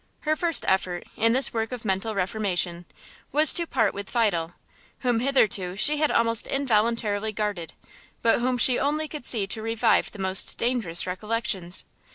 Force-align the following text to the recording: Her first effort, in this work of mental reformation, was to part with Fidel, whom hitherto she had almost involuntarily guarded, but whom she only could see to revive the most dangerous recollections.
Her 0.21 0.35
first 0.35 0.65
effort, 0.67 1.03
in 1.15 1.33
this 1.33 1.53
work 1.53 1.71
of 1.71 1.85
mental 1.85 2.15
reformation, 2.15 2.85
was 3.31 3.53
to 3.53 3.67
part 3.67 3.93
with 3.93 4.09
Fidel, 4.09 4.53
whom 5.01 5.19
hitherto 5.19 5.75
she 5.77 5.97
had 5.97 6.09
almost 6.09 6.47
involuntarily 6.47 7.31
guarded, 7.31 7.73
but 8.23 8.39
whom 8.39 8.57
she 8.57 8.79
only 8.79 9.07
could 9.07 9.25
see 9.25 9.45
to 9.45 9.61
revive 9.61 10.09
the 10.09 10.17
most 10.17 10.57
dangerous 10.57 11.05
recollections. 11.05 11.85